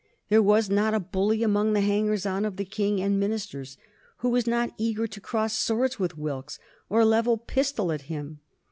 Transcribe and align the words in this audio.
There 0.29 0.41
was 0.41 0.67
not 0.67 0.95
a 0.95 0.99
bully 0.99 1.43
among 1.43 1.73
the 1.73 1.81
hangers 1.81 2.25
on 2.25 2.43
of 2.43 2.55
the 2.55 2.65
King 2.65 2.99
and 2.99 3.19
ministers 3.19 3.77
who 4.17 4.29
was 4.29 4.47
not 4.47 4.73
eager 4.79 5.05
to 5.05 5.21
cross 5.21 5.55
swords 5.55 5.99
with 5.99 6.17
Wilkes 6.17 6.57
or 6.89 7.05
level 7.05 7.37
pistol 7.37 7.91
at 7.91 8.01
him. 8.01 8.39